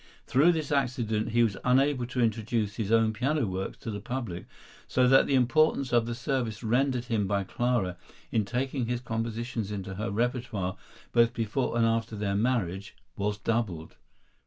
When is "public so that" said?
3.99-5.27